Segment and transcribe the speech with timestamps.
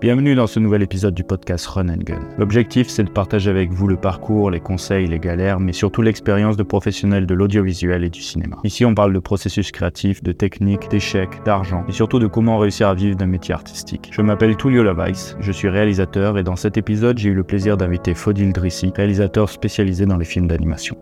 [0.00, 2.20] Bienvenue dans ce nouvel épisode du podcast Run and Gun.
[2.38, 6.56] L'objectif, c'est de partager avec vous le parcours, les conseils, les galères, mais surtout l'expérience
[6.56, 8.56] de professionnels de l'audiovisuel et du cinéma.
[8.64, 12.88] Ici, on parle de processus créatif, de techniques, d'échecs, d'argent, et surtout de comment réussir
[12.88, 14.08] à vivre d'un métier artistique.
[14.10, 17.76] Je m'appelle Tullio Lavaïs, je suis réalisateur, et dans cet épisode, j'ai eu le plaisir
[17.76, 20.96] d'inviter Fodil Drissi, réalisateur spécialisé dans les films d'animation.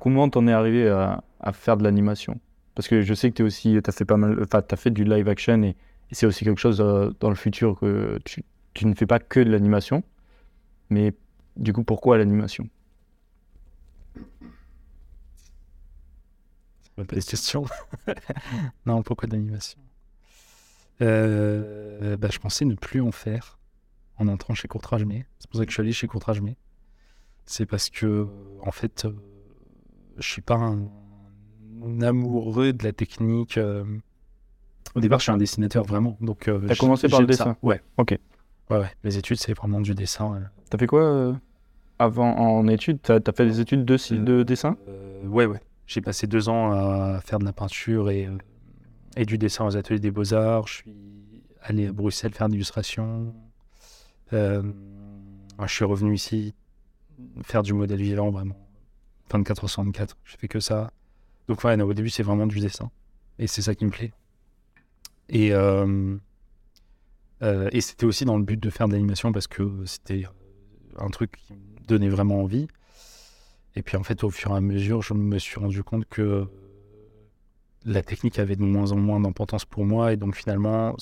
[0.00, 2.40] Comment t'en es arrivé à faire de l'animation?
[2.76, 5.02] Parce que je sais que tu aussi, as fait pas mal, enfin, as fait du
[5.02, 5.74] live action et,
[6.12, 8.44] c'est aussi quelque chose euh, dans le futur que tu,
[8.86, 10.04] ne fais pas que de l'animation.
[10.88, 11.14] Mais
[11.56, 12.68] du coup, pourquoi l'animation?
[16.84, 17.64] C'est pas question.
[18.86, 19.80] non, pourquoi l'animation?
[21.00, 23.58] Euh, bah, Je pensais ne plus en faire
[24.18, 25.04] en entrant chez Courtrage
[25.40, 26.40] C'est pour ça que je suis allé chez Courtrage
[27.46, 28.28] C'est parce que,
[28.60, 29.12] en fait, euh,
[30.18, 30.88] je suis pas un
[32.02, 33.58] amoureux de la technique.
[33.58, 33.84] Euh.
[34.94, 36.16] Au départ, je suis un dessinateur vraiment.
[36.20, 37.82] Donc, euh, T'as commencé par le dessin Ouais.
[37.98, 38.18] Ok.
[38.70, 38.90] Ouais, ouais.
[39.04, 40.42] Les études, c'est vraiment du dessin.
[40.70, 41.32] T'as fait quoi euh,
[41.98, 42.98] avant en études?
[43.02, 44.76] T'as as fait des études de, de dessin?
[45.24, 45.60] Ouais, ouais.
[45.86, 48.28] J'ai passé deux ans à faire de la peinture et,
[49.16, 50.66] et du dessin aux ateliers des beaux-arts.
[50.66, 50.94] Je suis
[51.62, 53.34] allé à Bruxelles faire de l'illustration.
[54.32, 54.62] je
[55.66, 56.54] suis revenu ici
[57.42, 58.56] faire du modèle vivant vraiment.
[59.30, 60.10] 24-64.
[60.24, 60.90] Je fais que ça.
[61.48, 62.90] Donc ouais, au début c'est vraiment du dessin.
[63.38, 64.12] Et c'est ça qui me plaît.
[65.28, 66.16] Et, euh,
[67.42, 70.24] euh, c'était aussi dans le but de faire de l'animation parce que c'était
[70.96, 72.66] un truc qui me donnait vraiment envie.
[73.74, 76.48] Et puis en fait, au fur et à mesure, je me suis rendu compte que
[77.84, 80.12] la technique avait de moins en moins d'importance pour moi.
[80.12, 80.96] Et donc finalement,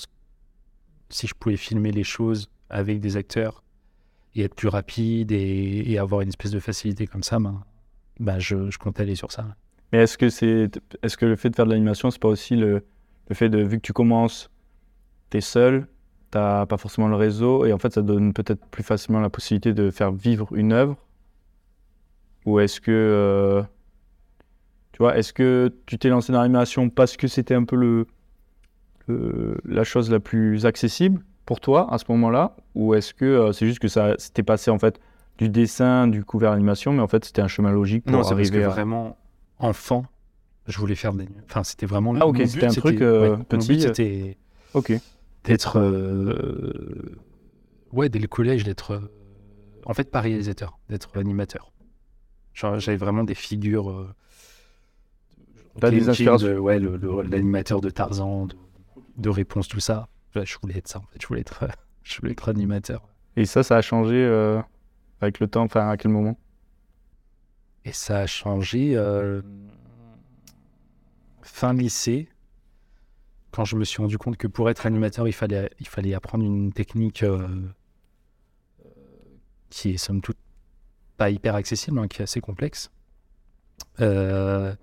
[1.09, 3.62] si je pouvais filmer les choses avec des acteurs
[4.34, 7.62] et être plus rapide et, avoir une espèce de facilité comme ça, ben,
[8.19, 9.56] ben je, je comptais aller sur ça.
[9.95, 10.69] Mais est-ce que, c'est,
[11.05, 12.84] est-ce que le fait de faire de l'animation, c'est pas aussi le,
[13.28, 14.50] le fait de, vu que tu commences,
[15.31, 15.87] tu es seul,
[16.33, 19.31] tu n'as pas forcément le réseau, et en fait, ça donne peut-être plus facilement la
[19.31, 20.97] possibilité de faire vivre une œuvre?
[22.44, 22.91] Ou est-ce que.
[22.91, 23.62] Euh,
[24.91, 28.09] tu vois, est-ce que tu t'es lancé dans l'animation parce que c'était un peu le,
[29.65, 32.56] la chose la plus accessible pour toi à ce moment-là?
[32.75, 35.00] Ou est-ce que euh, c'est juste que ça s'était passé en fait
[35.38, 38.22] du dessin, du coup vers l'animation, mais en fait c'était un chemin logique pour non,
[38.22, 39.16] arriver parce que vraiment
[39.64, 40.06] enfant,
[40.66, 41.28] je voulais faire des.
[41.48, 42.14] Enfin, c'était vraiment.
[42.20, 43.76] Ah, ok, c'était un truc euh, petit.
[43.76, 44.36] Euh, c'était.
[44.75, 44.92] Ok.
[45.44, 45.78] D'être.
[45.78, 47.19] Euh,
[47.92, 49.10] ouais, dès le collège, d'être.
[49.86, 51.72] En fait, pas réalisateur, d'être animateur.
[52.54, 54.14] J'avais vraiment des figures.
[55.80, 58.54] T'as des inspirations Ouais, l'animateur de Tarzan, de,
[59.19, 60.08] de Réponse, tout ça.
[60.34, 61.20] Je voulais être ça, en fait.
[61.20, 61.66] Je voulais être,
[62.03, 63.03] je voulais être animateur.
[63.36, 64.24] Et ça, ça a changé
[65.20, 66.38] avec le temps Enfin, à quel moment?
[67.84, 69.43] Et ça a changé euh,
[71.43, 72.28] fin lycée,
[73.50, 76.45] quand je me suis rendu compte que pour être animateur, il fallait, il fallait apprendre
[76.45, 77.47] une technique euh,
[79.71, 80.39] qui est somme toute
[81.17, 82.91] pas hyper accessible, hein, qui est assez complexe.
[84.01, 84.75] Euh,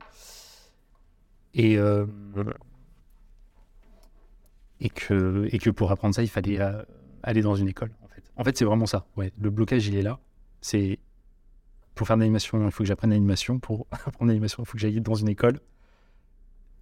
[1.53, 1.73] et,
[4.79, 6.59] et, que, et que pour apprendre ça, il fallait
[7.23, 7.91] aller dans une école.
[8.01, 9.05] En fait, en fait c'est vraiment ça.
[9.17, 10.19] Ouais, le blocage, il est là.
[10.61, 10.99] C'est
[11.95, 13.59] pour faire de l'animation, il faut que j'apprenne l'animation.
[13.59, 15.59] Pour apprendre l'animation, il faut que j'aille dans une école.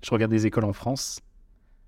[0.03, 1.21] Je regarde des écoles en France.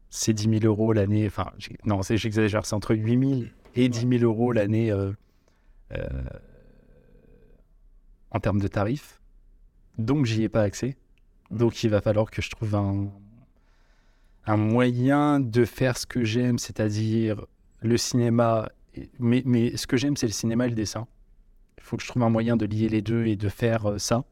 [0.09, 1.25] C'est 10 000 euros l'année.
[1.27, 1.51] Enfin,
[1.85, 2.65] non, j'exagère.
[2.65, 3.41] C'est entre 8 000
[3.75, 5.11] et 10 000 euros l'année euh,
[5.93, 6.07] euh,
[8.31, 9.21] en termes de tarifs.
[9.97, 10.97] Donc, j'y ai pas accès.
[11.49, 13.09] Donc, il va falloir que je trouve un,
[14.45, 17.45] un moyen de faire ce que j'aime, c'est-à-dire
[17.81, 18.69] le cinéma.
[19.19, 21.07] Mais, mais ce que j'aime, c'est le cinéma et le dessin.
[21.81, 23.97] Il faut que je trouve un moyen de lier les deux et de faire euh,
[23.97, 24.23] ça.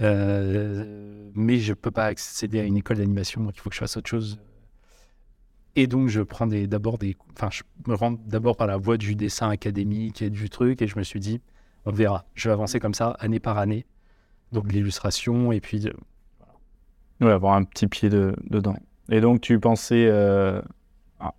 [0.00, 3.74] Euh, mais je ne peux pas accéder à une école d'animation, donc il faut que
[3.76, 4.40] je fasse autre chose.
[5.76, 7.16] Et donc, je prends d'abord des.
[7.36, 10.86] Enfin, je me rends d'abord par la voie du dessin académique et du truc, et
[10.86, 11.40] je me suis dit,
[11.84, 12.24] on verra.
[12.34, 13.86] Je vais avancer comme ça, année par année.
[14.50, 15.88] Donc, l'illustration, et puis.
[17.20, 18.76] Oui, avoir un petit pied de, dedans.
[19.10, 20.60] Et donc, tu pensais, euh,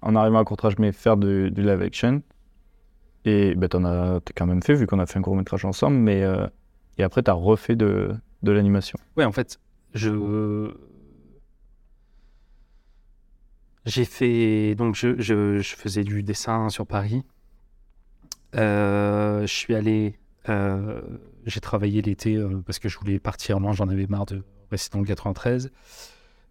[0.01, 2.21] en arrivant à Courtrage, mais faire du live action.
[3.25, 5.97] Et ben, t'en as quand même fait, vu qu'on a fait un court métrage ensemble,
[5.97, 6.47] mais euh,
[6.97, 8.99] et après, tu as refait de, de l'animation.
[9.17, 9.59] Ouais, en fait,
[9.93, 10.73] je.
[13.85, 14.75] J'ai fait.
[14.75, 17.23] Donc, je, je, je, faisais du dessin sur Paris.
[18.55, 20.17] Euh, je suis allé.
[20.49, 21.01] Euh,
[21.45, 24.99] j'ai travaillé l'été parce que je voulais partir loin, j'en avais marre de rester dans
[24.99, 25.71] le 93.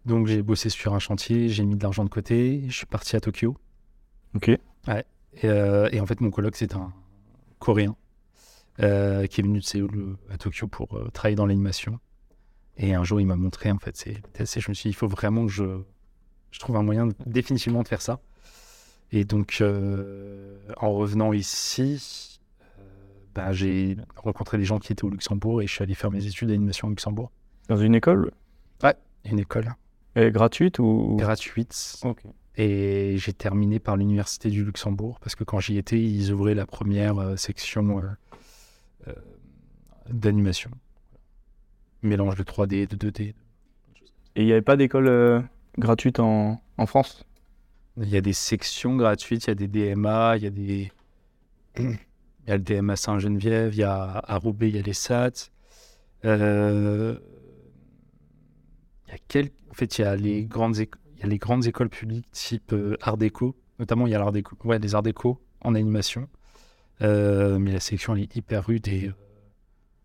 [0.05, 3.15] Donc, j'ai bossé sur un chantier, j'ai mis de l'argent de côté, je suis parti
[3.15, 3.55] à Tokyo.
[4.35, 4.51] Ok.
[4.87, 5.05] Ouais.
[5.43, 6.93] Euh, et, en fait, mon colloque, c'est un
[7.59, 7.95] Coréen
[8.81, 11.99] euh, qui est venu de Séoul à Tokyo pour euh, travailler dans l'animation.
[12.77, 14.21] Et un jour, il m'a montré, en fait, c'est
[14.59, 15.81] Je me suis dit, il faut vraiment que je,
[16.51, 18.19] Je trouve un moyen de- définitivement de faire ça.
[19.11, 22.39] Et donc, euh, en revenant ici,
[22.79, 22.83] euh,
[23.35, 26.25] bah, j'ai rencontré des gens qui étaient au Luxembourg et je suis allé faire mes
[26.25, 27.31] études d'animation au Luxembourg.
[27.69, 28.31] Dans une école?
[29.25, 29.73] Une école
[30.15, 31.15] est gratuite ou?
[31.17, 31.99] Gratuite.
[32.03, 32.23] Ok.
[32.55, 36.65] Et j'ai terminé par l'Université du Luxembourg parce que quand j'y étais, ils ouvraient la
[36.67, 38.03] première euh, section euh,
[39.07, 39.13] euh,
[40.09, 40.71] d'animation.
[42.01, 43.21] Mélange de 3D, de 2D.
[44.35, 45.41] Et il n'y avait pas d'école euh,
[45.77, 47.25] gratuite en, en France?
[47.97, 50.91] Il y a des sections gratuites, il y a des DMA, il y a des.
[52.45, 54.93] Il y a le DMA Saint-Geneviève, il y a à Roubaix, il y a les
[54.93, 55.49] SAT.
[56.25, 57.17] Euh,
[59.07, 59.49] Il y a quel...
[59.69, 62.29] En fait, il y a les grandes, éco- il y a les grandes écoles publiques
[62.31, 63.55] type euh, Art déco.
[63.79, 64.55] Notamment, il y a l'art déco.
[64.63, 66.27] Ouais, les arts déco en animation.
[67.01, 69.13] Euh, mais la section, elle est hyper rude et il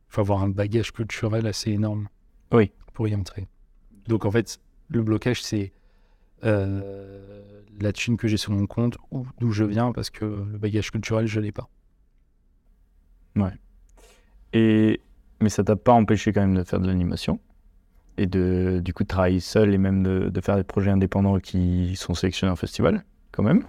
[0.08, 2.08] faut avoir un bagage culturel assez énorme
[2.52, 2.72] Oui.
[2.94, 3.46] pour y entrer.
[4.06, 5.72] Donc, en fait, le blocage, c'est
[6.44, 10.58] euh, la thune que j'ai sur mon compte ou d'où je viens parce que le
[10.58, 11.68] bagage culturel, je l'ai pas.
[14.52, 15.00] Et
[15.40, 17.38] mais ça t'a pas empêché quand même de faire de l'animation?
[18.18, 21.38] Et de du coup de travailler seul et même de, de faire des projets indépendants
[21.38, 23.62] qui sont sélectionnés en festival quand même.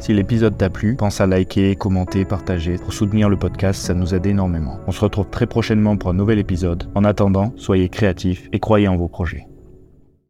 [0.00, 2.76] Si l'épisode t'a plu, pense à liker, commenter, partager.
[2.76, 4.80] Pour soutenir le podcast, ça nous aide énormément.
[4.88, 6.90] On se retrouve très prochainement pour un nouvel épisode.
[6.96, 9.46] En attendant, soyez créatifs et croyez en vos projets.